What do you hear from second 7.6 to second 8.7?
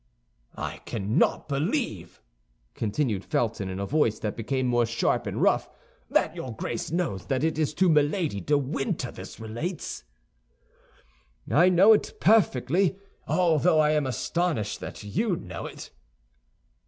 to Milady de